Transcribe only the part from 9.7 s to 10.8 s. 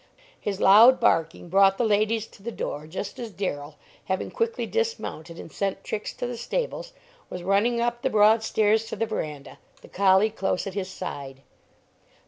the collie close at